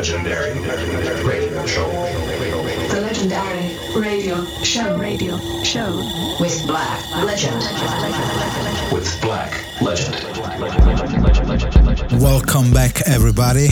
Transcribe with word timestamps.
is 0.00 0.10
The 0.10 0.18
legendary 0.18 1.24
radio 1.24 1.66
show. 1.66 1.90
the 2.88 3.00
legendary 3.00 3.76
radio 3.96 4.44
show 4.62 4.96
radio 4.96 5.36
show 5.64 5.90
with 6.38 6.64
Black 6.68 7.02
Legend. 7.24 7.56
With 8.92 9.20
Black 9.20 9.52
Legend. 9.82 10.14
Welcome 12.22 12.72
back, 12.72 13.08
everybody. 13.08 13.70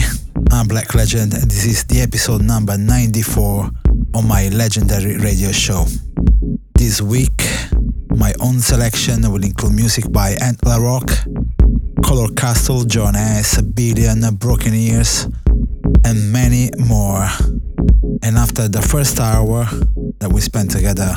I'm 0.51 0.67
Black 0.67 0.93
Legend, 0.93 1.33
and 1.33 1.49
this 1.49 1.65
is 1.65 1.85
the 1.85 2.01
episode 2.01 2.41
number 2.41 2.77
94 2.77 3.69
on 4.15 4.27
my 4.27 4.49
legendary 4.49 5.17
radio 5.17 5.53
show. 5.53 5.85
This 6.73 7.01
week, 7.01 7.41
my 8.09 8.33
own 8.41 8.59
selection 8.59 9.21
will 9.31 9.45
include 9.45 9.75
music 9.75 10.11
by 10.11 10.31
Antler 10.41 10.81
Rock, 10.81 11.09
Colour 12.03 12.27
Castle, 12.35 12.83
John 12.83 13.15
S., 13.15 13.61
Billion, 13.61 14.35
Broken 14.35 14.73
Ears, 14.73 15.27
and 16.07 16.31
many 16.31 16.69
more. 16.79 17.27
And 18.23 18.37
after 18.37 18.69
the 18.69 18.81
first 18.81 19.19
hour 19.19 19.65
that 20.19 20.31
we 20.31 20.39
spent 20.39 20.71
together 20.71 21.13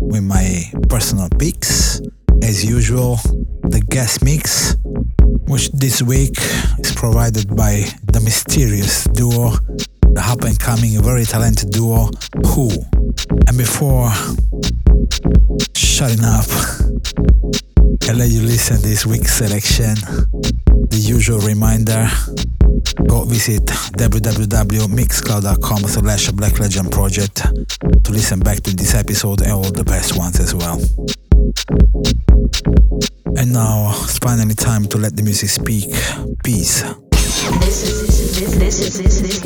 with 0.00 0.24
my 0.24 0.64
personal 0.88 1.28
picks, 1.38 2.00
as 2.42 2.64
usual, 2.64 3.16
the 3.62 3.80
guest 3.88 4.24
mix 4.24 4.74
which 5.46 5.70
this 5.70 6.02
week 6.02 6.36
is 6.80 6.92
provided 6.96 7.54
by 7.54 7.84
the 8.12 8.20
mysterious 8.20 9.04
duo, 9.04 9.52
the 10.02 10.22
up 10.24 10.42
and 10.42 10.58
coming, 10.58 11.00
very 11.00 11.24
talented 11.24 11.70
duo, 11.70 12.10
WH0. 12.42 12.74
And 13.46 13.56
before 13.56 14.10
shutting 15.76 16.24
up 16.24 16.48
and 18.08 18.18
let 18.18 18.30
you 18.30 18.42
listen 18.42 18.82
this 18.82 19.06
week's 19.06 19.34
selection, 19.34 19.94
the 20.90 20.98
usual 20.98 21.38
reminder 21.38 22.10
go 23.06 23.24
visit 23.24 23.64
www.mixcloud.com 23.64 25.78
slash 25.78 26.30
black 26.32 26.58
legend 26.58 26.90
project 26.92 27.36
to 28.04 28.12
listen 28.12 28.40
back 28.40 28.60
to 28.60 28.74
this 28.74 28.94
episode 28.94 29.40
and 29.42 29.52
all 29.52 29.70
the 29.70 29.84
best 29.84 30.16
ones 30.16 30.40
as 30.40 30.54
well. 30.54 30.80
And 33.36 33.52
now 33.52 33.90
it's 34.04 34.18
finally 34.18 34.54
time 34.54 34.86
to 34.86 34.96
let 34.98 35.14
the 35.16 35.22
music 35.22 35.50
speak. 35.50 35.90
Peace. 36.44 36.82
This 37.60 37.82
is 37.84 38.58
this 38.58 38.80
is 38.80 38.98
this 38.98 39.20
is 39.22 39.40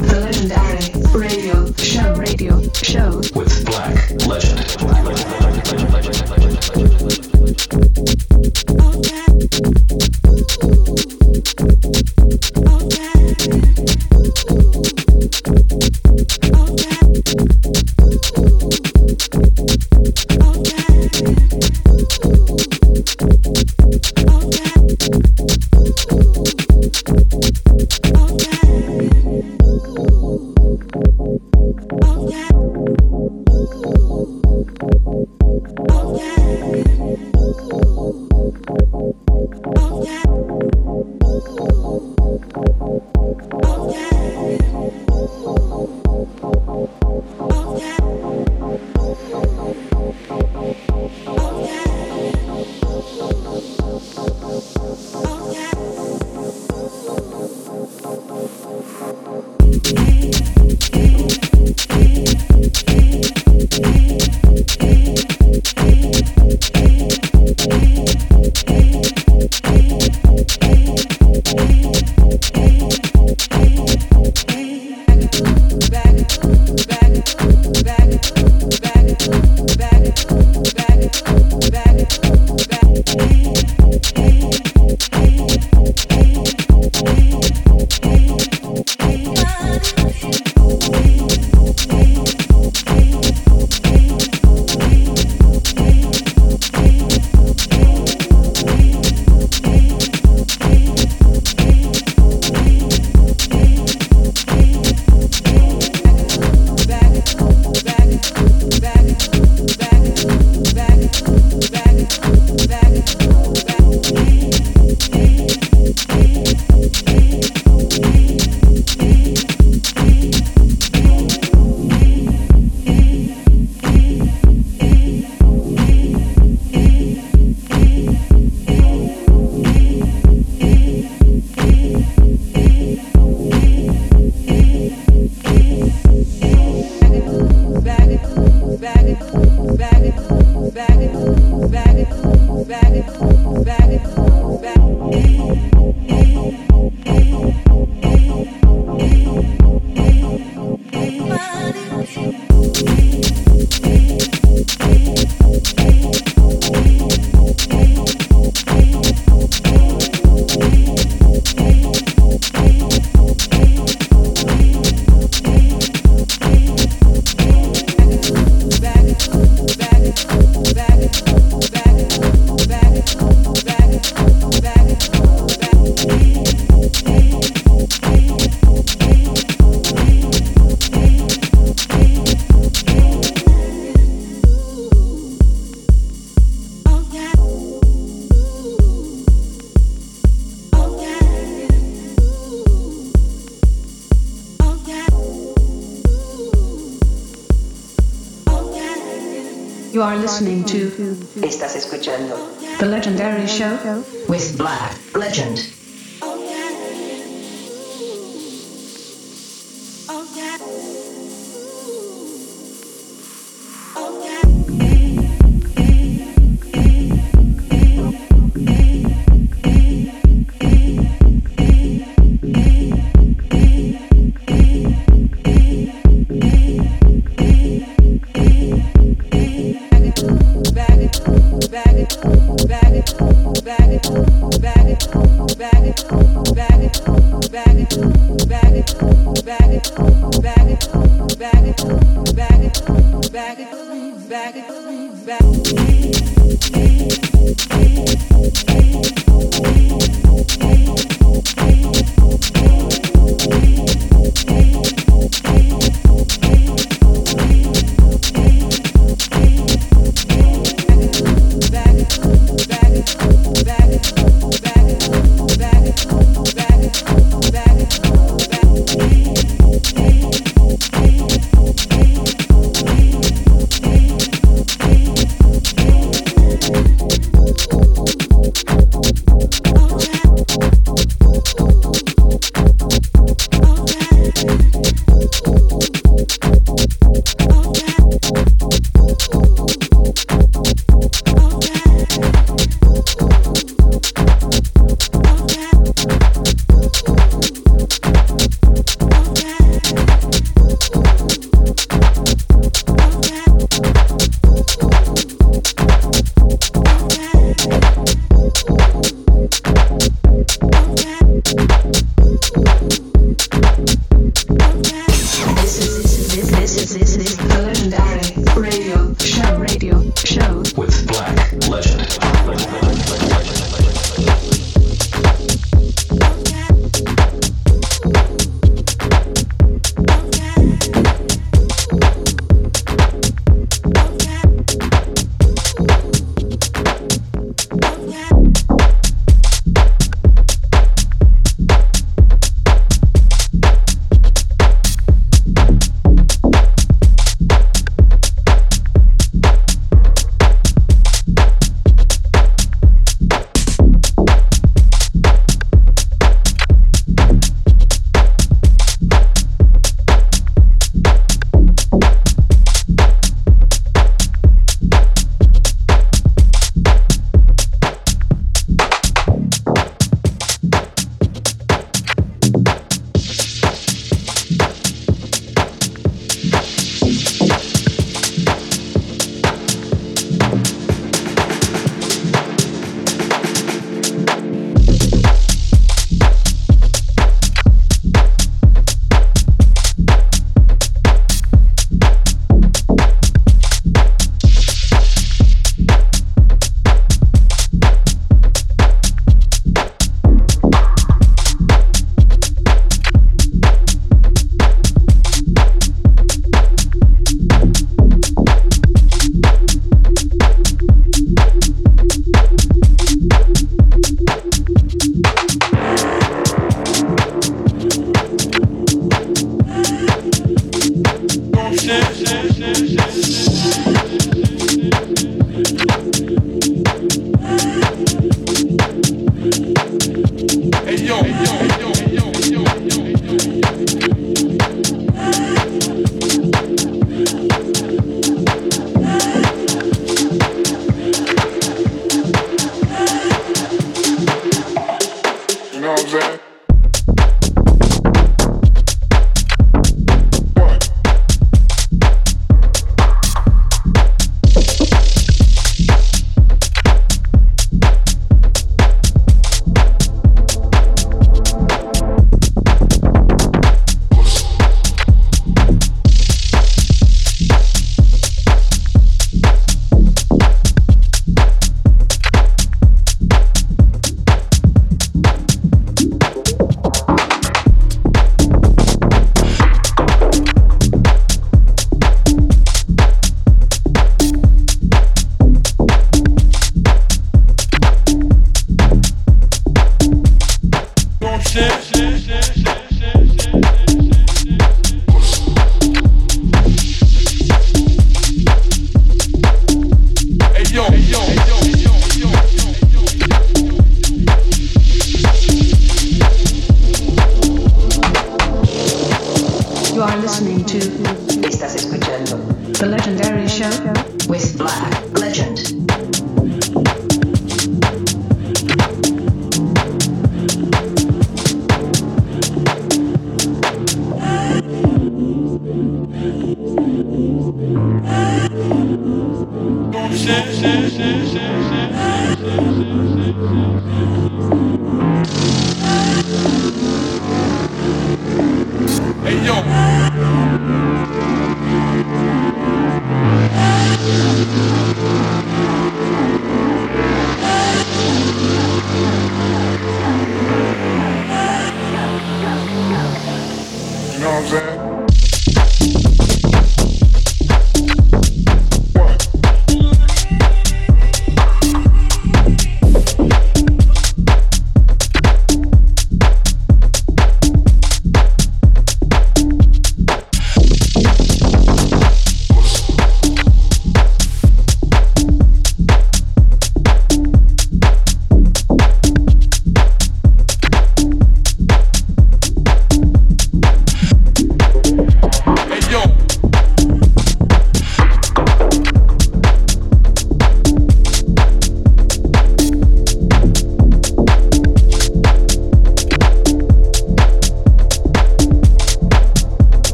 legendary 203.84 204.11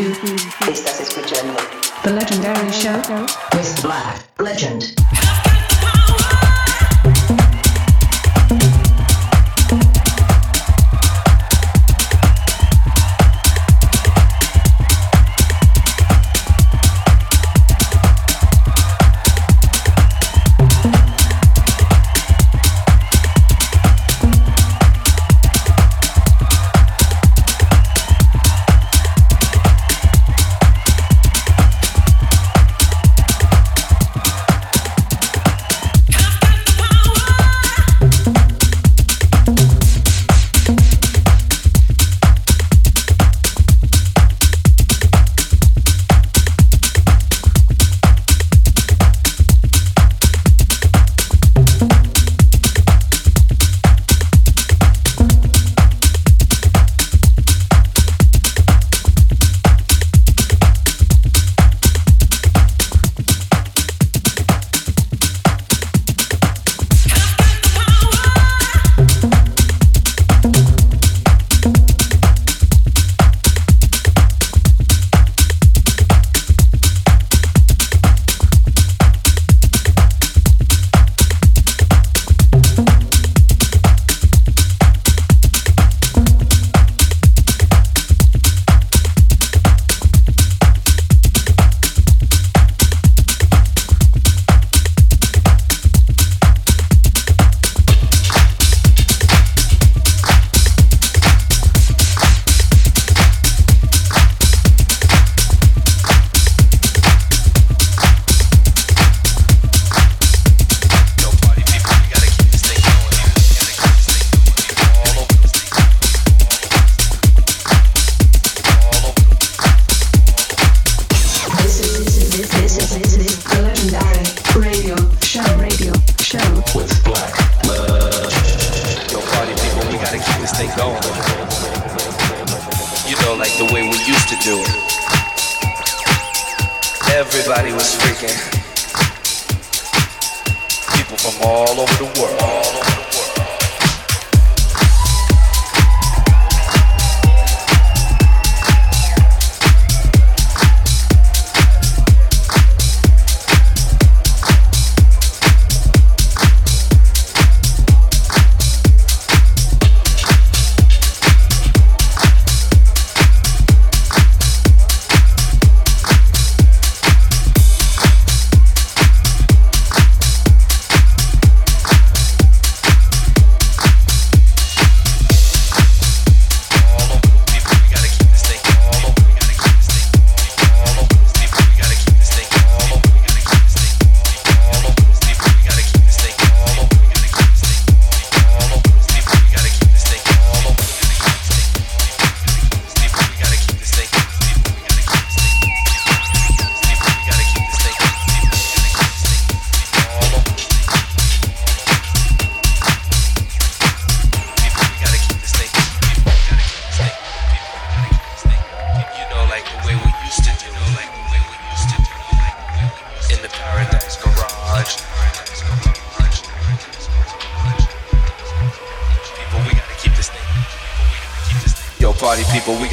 Estás 0.00 0.98
escuchando 0.98 1.54
The 2.04 2.10
Legendary 2.12 2.72
Show 2.72 3.02
with 3.52 3.82
Black 3.82 4.24
Legend. 4.38 4.94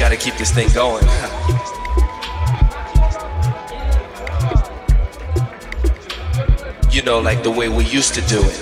got 0.08 0.18
to 0.18 0.24
keep 0.24 0.38
this 0.38 0.52
thing 0.52 0.72
going. 0.72 1.04
you 6.90 7.02
know, 7.02 7.20
like 7.20 7.42
the 7.42 7.50
way 7.50 7.68
we 7.68 7.84
used 7.84 8.14
to 8.14 8.22
do 8.22 8.40
it. 8.40 8.58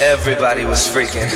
Everybody 0.00 0.64
was 0.64 0.88
freaking. 0.88 1.28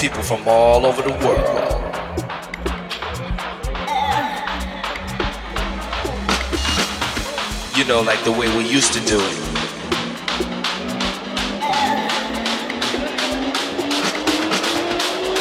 People 0.00 0.22
from 0.22 0.48
all 0.48 0.86
over 0.86 1.02
the 1.02 1.12
world. 1.24 1.83
you 7.76 7.84
know, 7.86 8.02
like 8.02 8.22
the 8.22 8.30
way 8.30 8.46
we 8.56 8.64
used 8.68 8.92
to 8.92 9.00
do 9.00 9.18
it. 9.18 9.38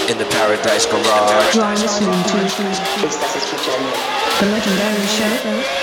In 0.10 0.18
the 0.18 0.26
Paradise 0.32 0.86
Garage. 0.88 1.56
You 1.56 1.62
are 1.62 1.76
listening 1.76 2.24
to 2.24 2.38
The 4.40 4.46
Legendary 4.52 5.08
Show 5.08 5.34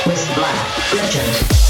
with 0.07 0.35
Black 0.35 0.93
Legend. 0.95 1.70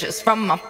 Their 0.00 0.12
from 0.12 0.46
my 0.46 0.69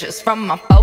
get 0.00 0.14
from 0.14 0.46
my 0.46 0.56
photo. 0.56 0.75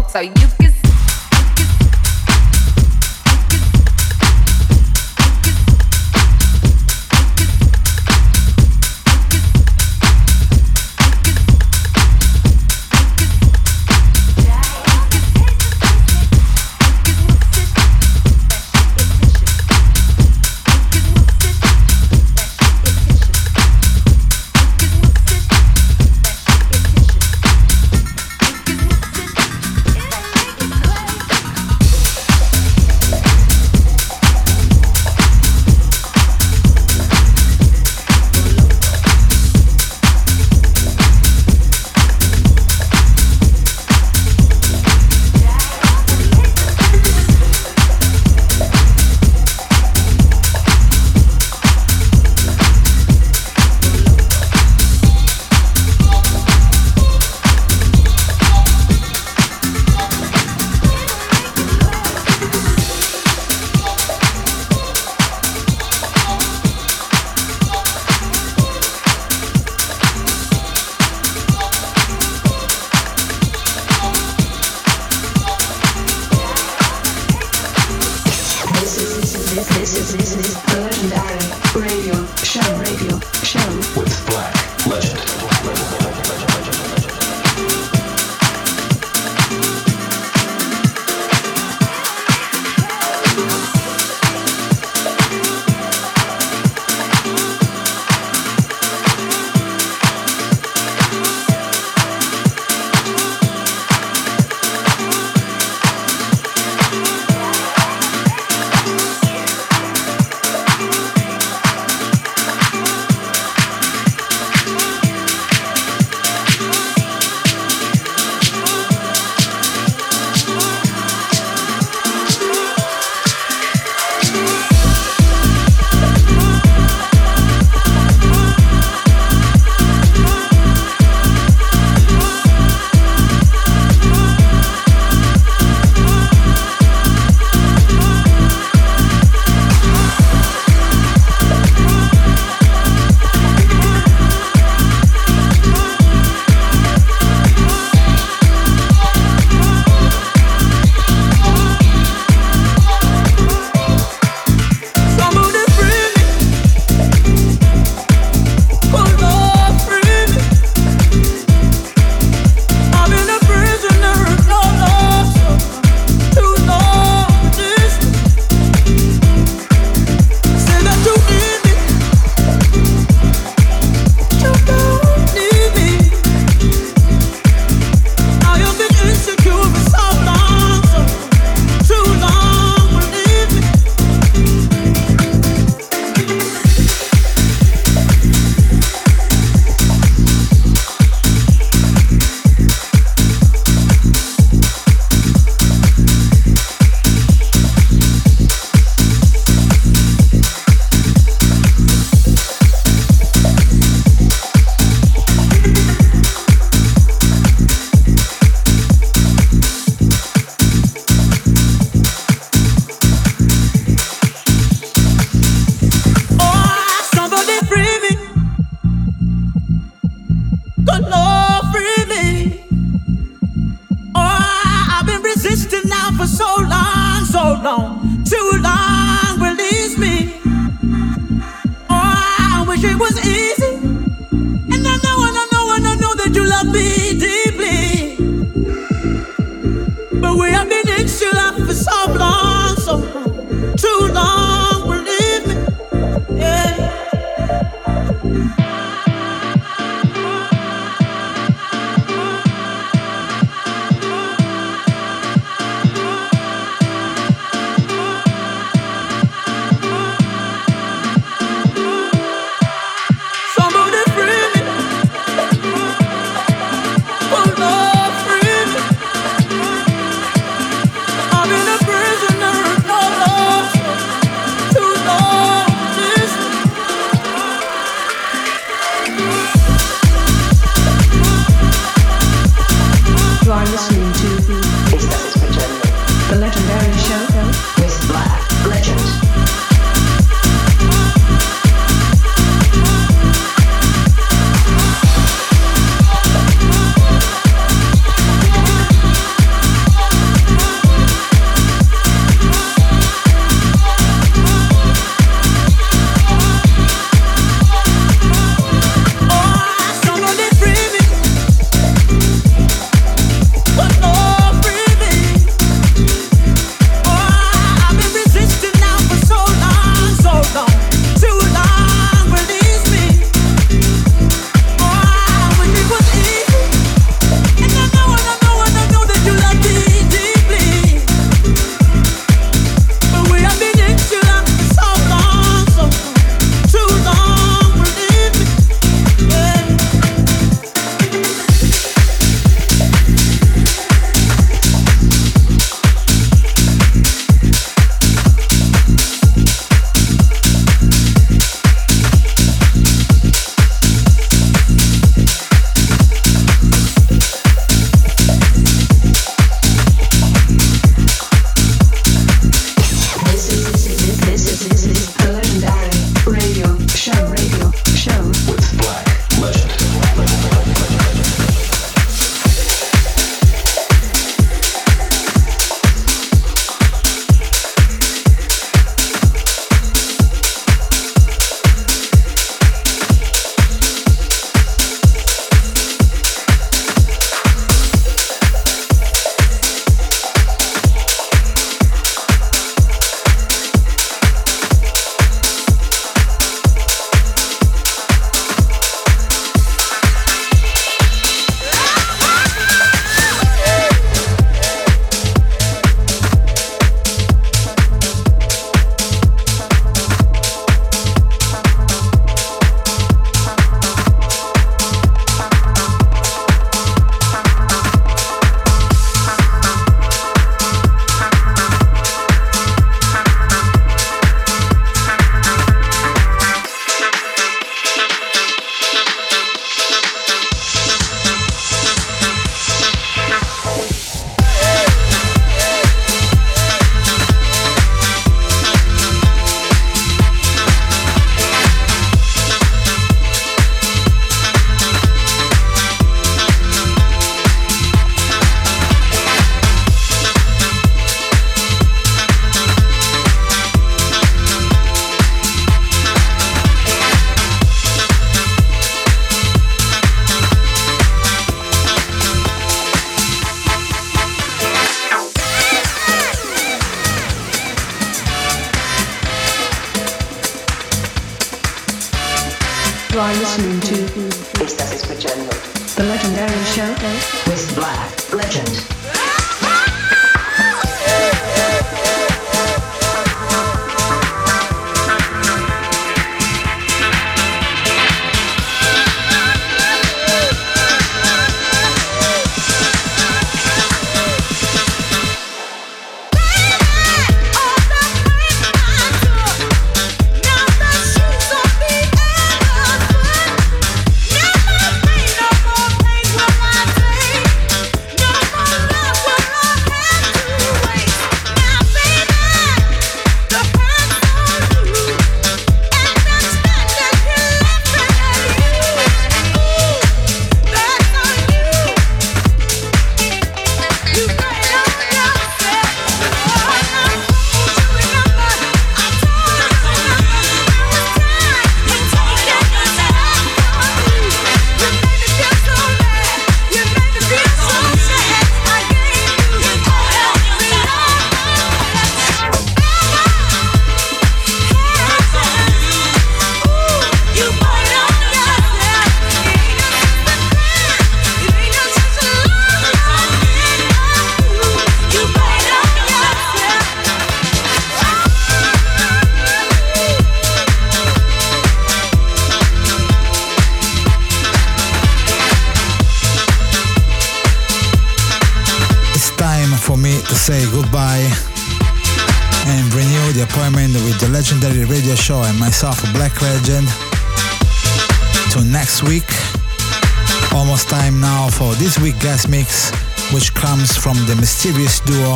Mysterious 584.53 584.99
duo 584.99 585.33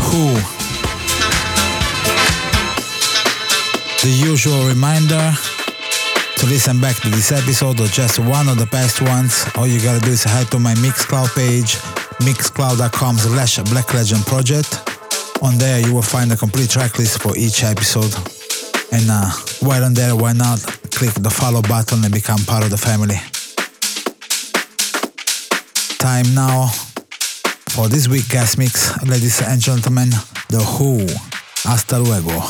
WH0. 0.00 0.40
The 4.00 4.08
usual 4.08 4.66
reminder 4.66 5.34
to 6.38 6.46
listen 6.46 6.80
back 6.80 6.96
to 7.02 7.10
this 7.10 7.32
episode 7.32 7.78
or 7.80 7.86
just 7.86 8.18
one 8.18 8.48
of 8.48 8.56
the 8.56 8.66
past 8.66 9.02
ones, 9.02 9.44
all 9.56 9.66
you 9.66 9.78
gotta 9.82 10.00
do 10.00 10.12
is 10.12 10.24
head 10.24 10.50
to 10.52 10.58
my 10.58 10.72
Mixcloud 10.76 11.34
page, 11.36 11.76
mixcloud.com 12.24 13.18
slash 13.18 13.58
Black 13.70 13.92
Legend 13.92 14.24
Project. 14.24 14.80
On 15.42 15.58
there 15.58 15.78
you 15.86 15.92
will 15.92 16.00
find 16.00 16.32
a 16.32 16.36
complete 16.36 16.70
tracklist 16.70 17.20
for 17.20 17.36
each 17.36 17.62
episode. 17.62 18.14
And 18.90 19.04
uh, 19.10 19.28
while 19.60 19.84
on 19.84 19.92
there, 19.92 20.16
why 20.16 20.32
not 20.32 20.60
click 20.90 21.12
the 21.12 21.30
follow 21.30 21.60
button 21.60 22.02
and 22.02 22.12
become 22.12 22.40
part 22.46 22.64
of 22.64 22.70
the 22.70 22.78
family. 22.78 23.20
Time 25.98 26.34
now 26.34 26.72
for 27.78 27.88
this 27.88 28.08
week 28.08 28.28
guest 28.28 28.58
mix, 28.58 28.90
ladies 29.06 29.40
and 29.40 29.60
gentlemen, 29.60 30.10
The 30.48 30.58
WH0. 30.58 31.06
Hasta 31.62 31.96
luego. 32.00 32.42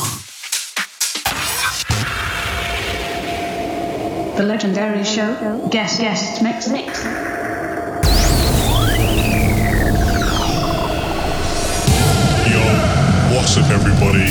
The 4.37 4.43
Legendary 4.43 5.03
Show 5.03 5.67
Guest 5.69 5.99
Guest 5.99 6.41
Mix 6.41 6.67
Mix. 6.69 7.03
Yo, 12.49 12.61
what's 13.35 13.55
up, 13.55 13.69
everybody? 13.69 14.25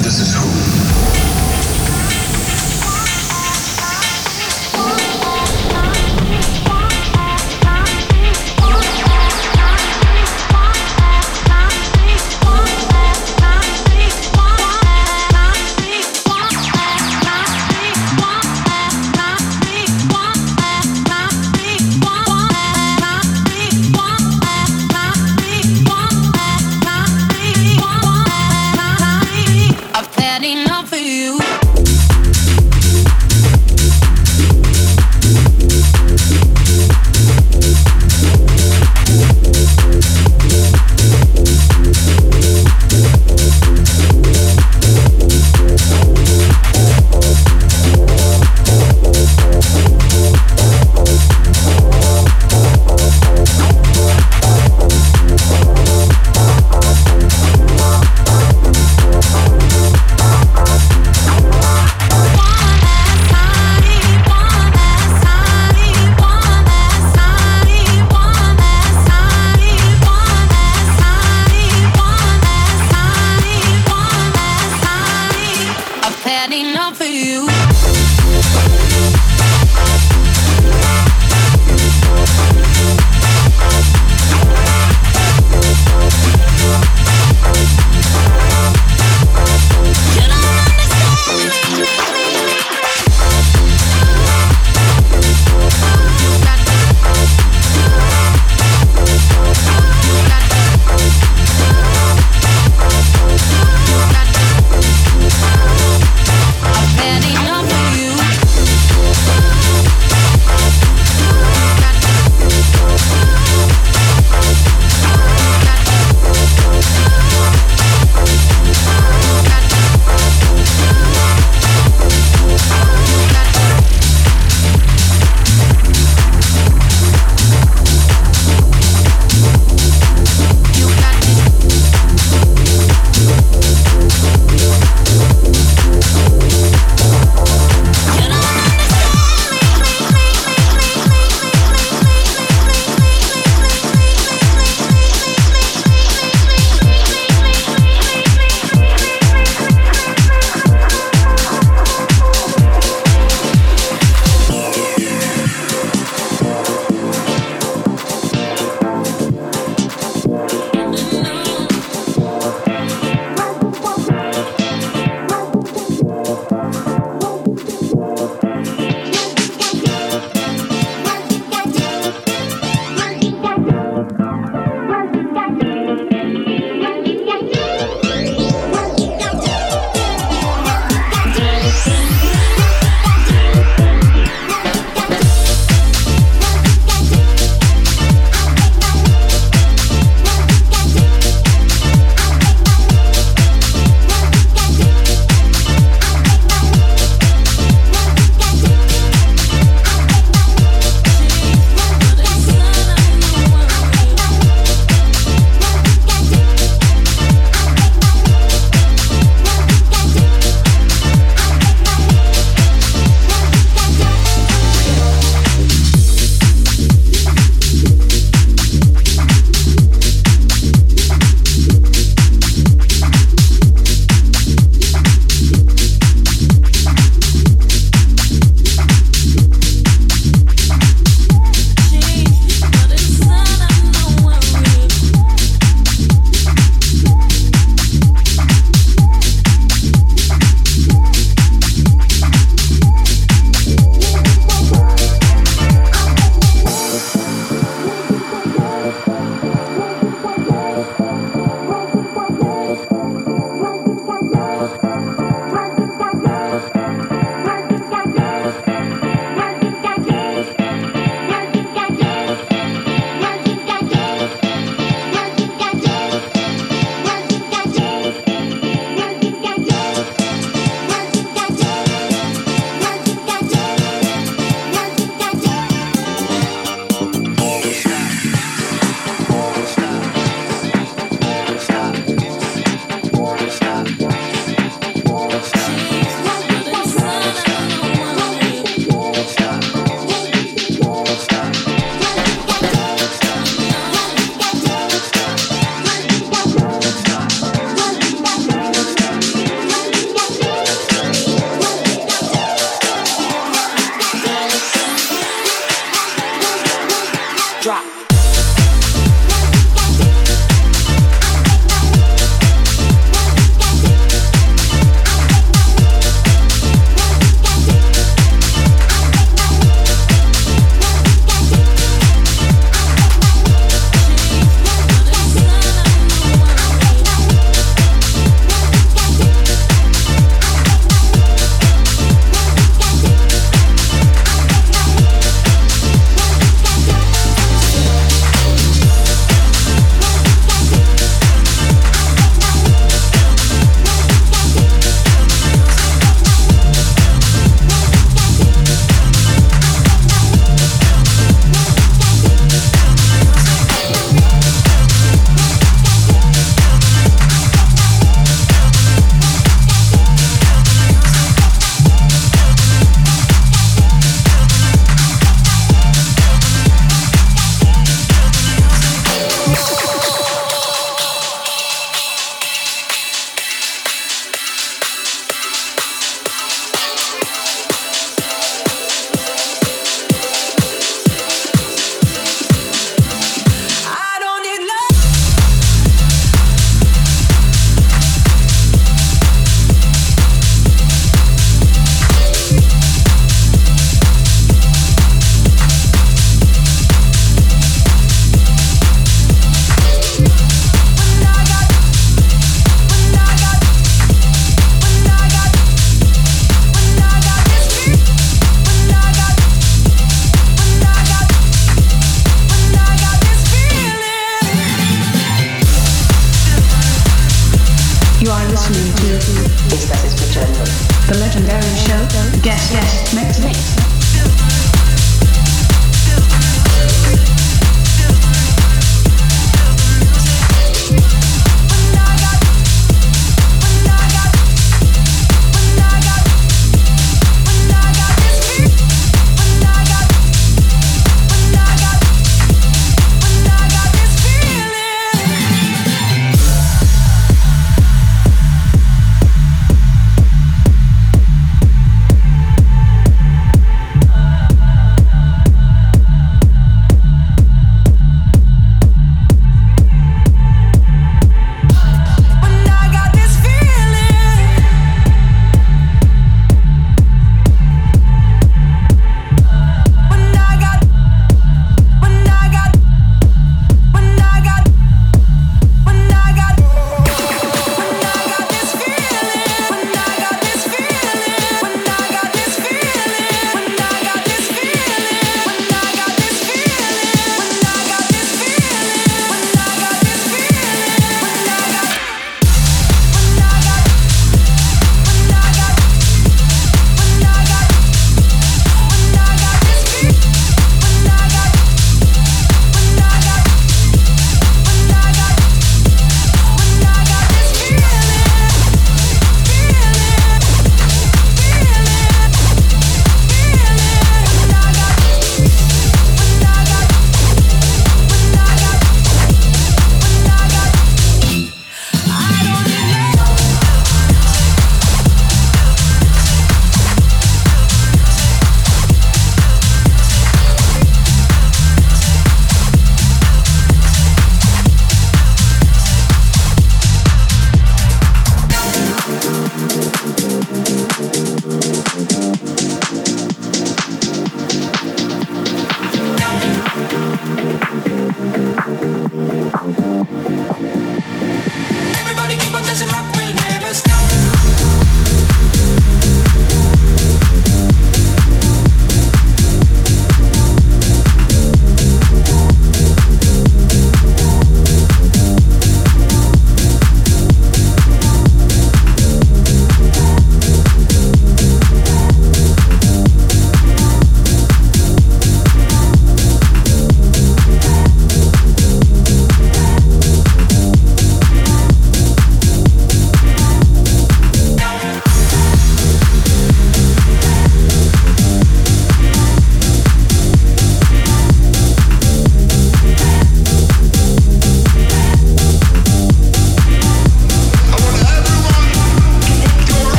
This 0.00 0.18
is 0.18 0.34
WH0. 0.34 1.27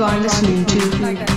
You 0.00 0.06
are 0.06 0.18
listening 0.18 0.64
to 0.64 0.78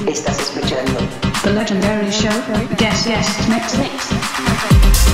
Estás 0.10 0.40
escuchando 0.40 0.98
The 1.44 1.52
Legendary 1.52 2.10
Show 2.10 2.32
Guest 2.78 3.08
Guest 3.08 3.50
Mix. 3.50 3.78
Mix. 3.78 5.13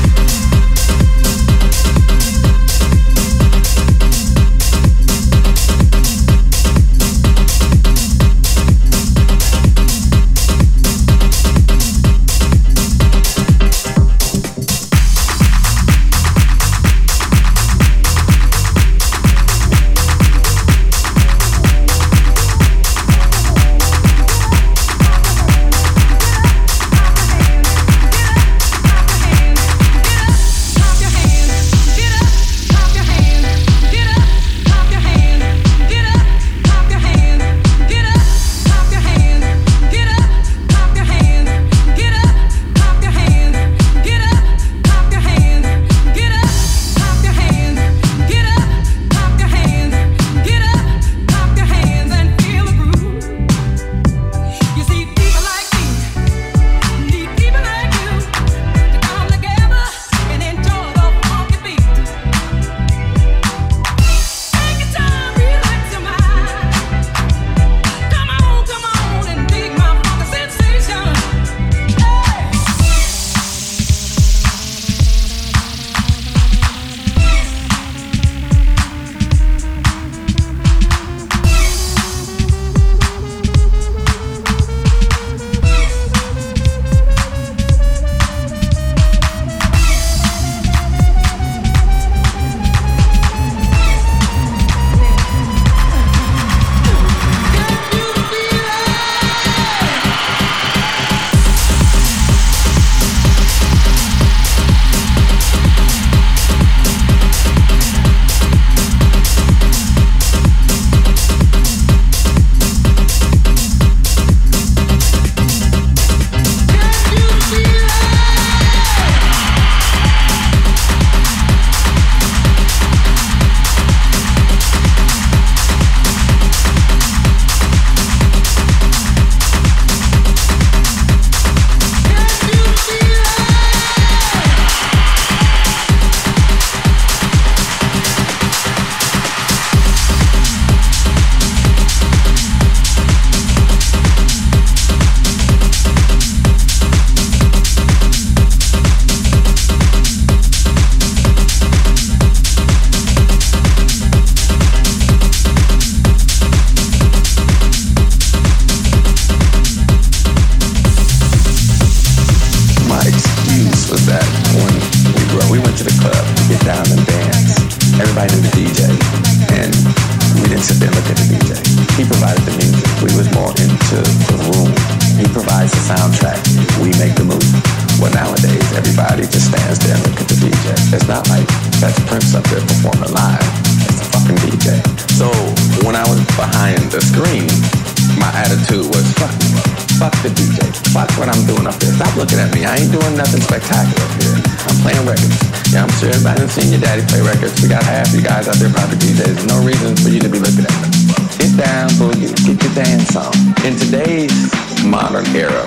era. 205.50 205.66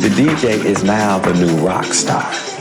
The 0.00 0.08
DJ 0.08 0.64
is 0.64 0.84
now 0.84 1.18
the 1.18 1.32
new 1.34 1.66
rock 1.66 1.86
star. 1.86 2.51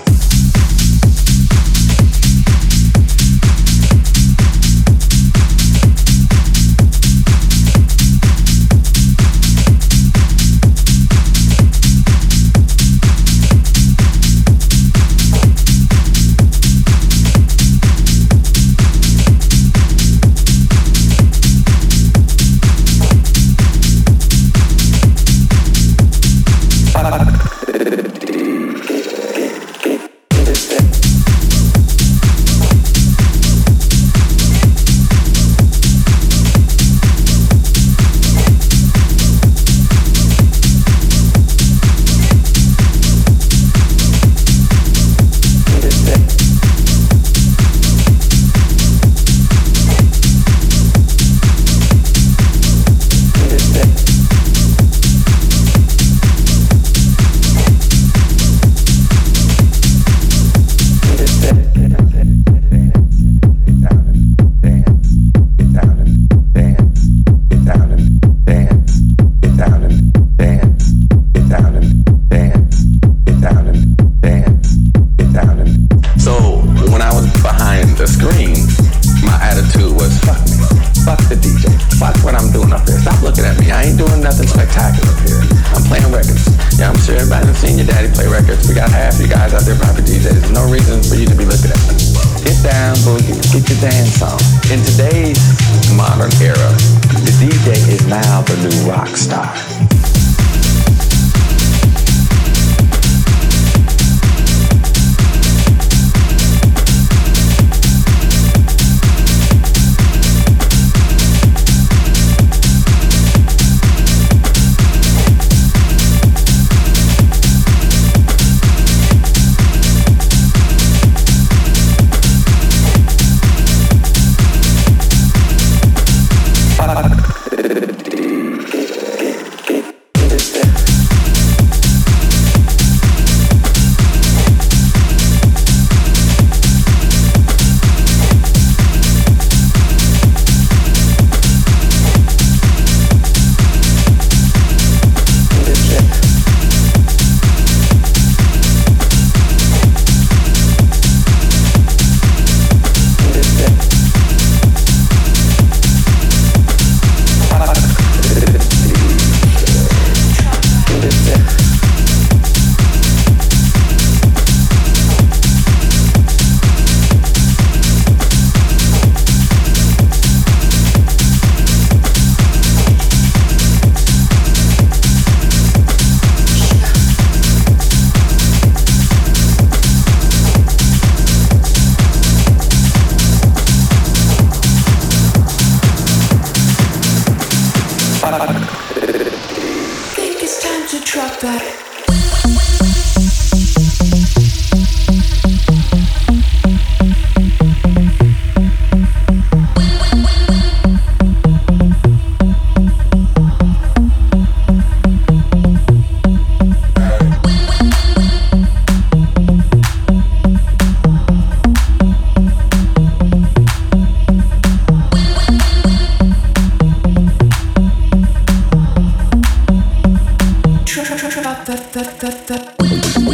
That, 222.61 223.30